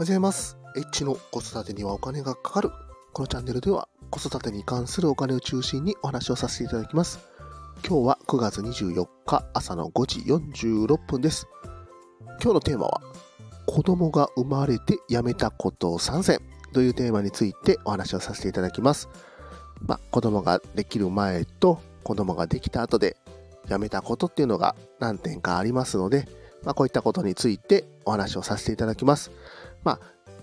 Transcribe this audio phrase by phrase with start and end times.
[0.00, 0.56] ございます。
[0.78, 2.70] H の子育てにはお金がかかる。
[3.12, 7.20] このチャンネルでは子育てに関するお金を中心にお話をさせていただきます。
[7.86, 11.46] 今日は9月24日朝の5時46分です。
[12.42, 13.02] 今日のテーマは
[13.66, 16.40] 子供が生まれて辞めたこと3選
[16.72, 19.10] というテーマについてお話をさせていただきます。
[19.86, 23.18] まあ、子供ができる前と子供ができた後で
[23.68, 26.26] 辞めたことっていうのが何点かありますので、
[26.64, 29.30] まあ、こういったことについてお話をさせていただきます。
[29.84, 30.00] まあ、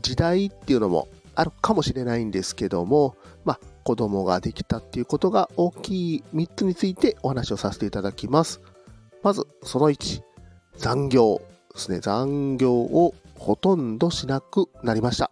[0.00, 8.60] 時代っていうのもあるかもしれないんですけども、まあ、子供ができたっていうことが大きい3つについてお話をさせていただきます。
[9.22, 10.22] まず、その1、
[10.76, 11.40] 残業
[11.74, 12.00] ですね。
[12.00, 15.30] 残業をほとんどしなくなりました。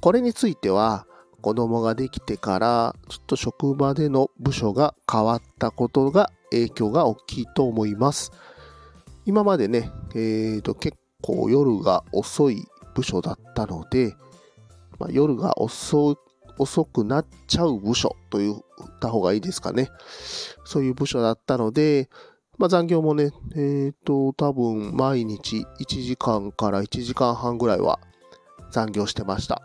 [0.00, 1.06] これについては、
[1.40, 8.32] 子供ができてから、ちょっと職場での部署が変わったことが影響が大きいと思います。
[9.28, 14.14] 今までね、えーと、結構夜が遅い部署だったので、
[14.98, 16.16] まあ、夜が遅
[16.86, 18.58] くなっちゃう部署と言っ
[19.02, 19.90] た方がいいですかね。
[20.64, 22.08] そういう部署だったので、
[22.56, 28.00] まあ、残業もね、えっ、ー、と、多分毎日1時間から1時間半ぐらいは
[28.70, 29.60] 残業してました。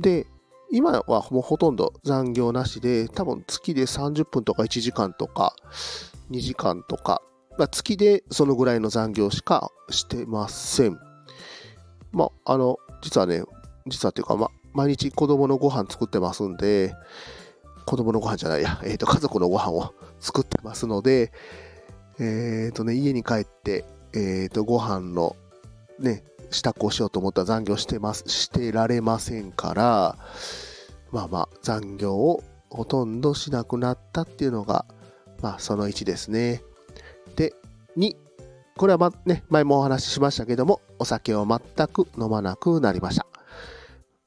[0.00, 0.26] で、
[0.72, 5.54] 今はもうほとんど残業なしで、多分月で30分とか1時間とか
[6.32, 7.22] 2時間とか、
[7.58, 10.98] まあ、月でそのぐらいの残業しかしてません。
[12.12, 13.42] まあ、あの、実はね、
[13.86, 16.94] 実はっていうか、ま、毎日子供のご飯作ってますんで、
[17.84, 21.32] 子供のご飯じゃないや、 えっ、ー、と、家族のご飯を 作ってますので、
[22.20, 25.34] えっ、ー、とね、家に帰って、えっ、ー、と、ご飯の
[25.98, 30.16] ね、支度をしようと思ったら残業してます、してられませんから、
[31.10, 34.86] まあまあ、残業をほとんどしなくなったっていうのが、
[35.42, 36.62] まあ、その1ですね。
[37.98, 38.16] で、2、
[38.76, 43.26] これはま、ね、前もお話ししましたけども、お酒を全く飲まなくなりました。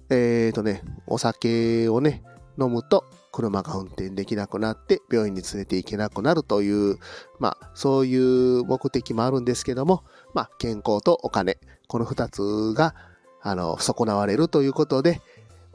[0.09, 2.23] えっ、ー、とね、お酒をね、
[2.60, 6.98] 飲むと車が運転できなくなって病院に連れて行けなくなるという、
[7.39, 12.93] まあ、そういう目的もあるんですけども、まあ、健康とお金、この二つが、
[13.42, 15.21] あの、損なわれるということで、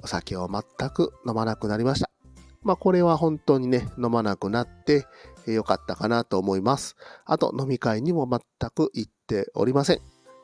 [0.03, 2.11] お酒を全く飲まなくなりました。
[2.63, 5.07] まあ、これは本当にね、飲まなくなって
[5.53, 6.97] よかったかなと思います。
[7.25, 10.01] あと、飲み会にも全く行っておりません。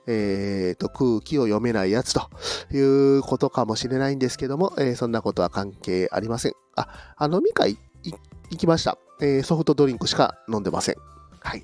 [0.07, 2.29] えー、と、空気を読めないやつと
[2.73, 6.53] いうことかもしれないんですけども、えー、そんなことは関係ありません。
[6.77, 7.77] あ、あ飲み会
[8.51, 10.97] 行きました、えー、ソフトドリンクしか飲んでません。
[11.41, 11.63] はい。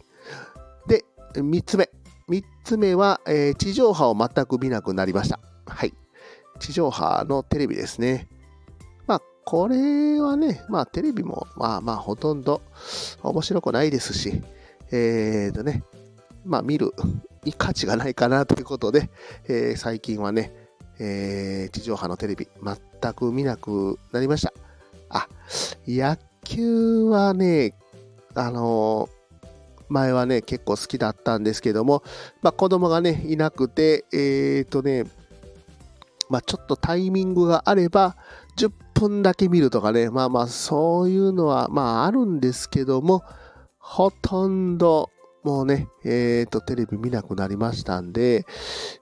[0.86, 1.04] で、
[1.34, 1.90] 3つ目。
[2.28, 5.40] 3つ目は、えー、地上波を全く見なくなりました。
[5.66, 5.94] はい。
[6.60, 8.28] 地上波のテレビですね。
[9.50, 12.60] これはね、まあ、テレビも、まあまあ、ほとんど
[13.22, 14.42] 面白くないですし、
[14.90, 15.84] えーとね、
[16.44, 16.92] まあ、見る
[17.56, 19.08] 価値がないかなということで、
[19.48, 20.52] えー、最近はね、
[20.98, 24.52] えー、地上波のテレビ全く見なくなりました。
[25.08, 25.26] あ、
[25.86, 27.72] 野球はね、
[28.34, 29.48] あのー、
[29.88, 32.02] 前はね、結構好きだったんですけども、
[32.42, 35.04] まあ、子供がね、いなくて、えっ、ー、とね、
[36.28, 38.14] まあ、ちょっとタイミングがあれば、
[38.58, 43.22] 10分だけ見るとかね、まあまあ、そういうのは、まあ、あるんですけども、
[43.78, 45.10] ほとんど
[45.44, 48.44] もうね、えっ、ー、と、テレビ見なくなりましたんで、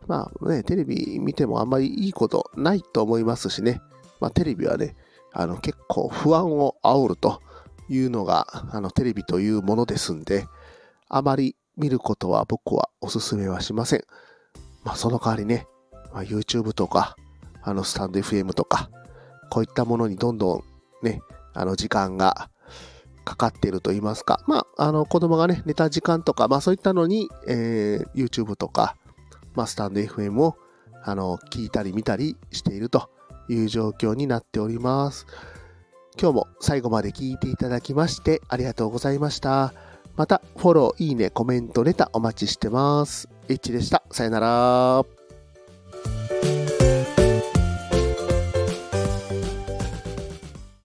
[0.07, 3.81] まあね、テレビ見てもあんまりいいことないと思いますしね、
[4.21, 4.95] まあテレビはね、
[5.33, 7.41] あの結構不安を煽ると
[7.89, 10.47] いうのが、あのテレビというものですんで、
[11.09, 14.05] あまり見ることは僕はお勧めはしません。
[14.85, 15.67] まあその代わりね、
[16.13, 17.17] まあ、YouTube とか、
[17.63, 18.89] あのスタンド FM とか、
[19.51, 20.65] こういったものにどんどん
[21.03, 21.21] ね、
[21.53, 22.51] あの時間が
[23.25, 28.97] かかっていると言いますか、まあ、あの子供がね、寝た時間とか、まあそういったのに、えー、YouTube とか、
[29.55, 30.57] まあ、スタンド FM を
[31.03, 33.11] あの聞いたり見たりしていると
[33.49, 35.27] いう状況になっております。
[36.21, 39.75] 今日も最後まで聞いていただきましてありがとうございました。
[40.17, 43.29] また、フォロー、いいね、コメント、レタお待ちしてます。
[43.49, 44.03] H でした。
[44.11, 45.16] さよなら。